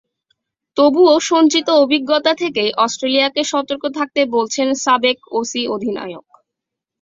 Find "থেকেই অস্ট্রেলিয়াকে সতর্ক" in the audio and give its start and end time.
2.33-3.83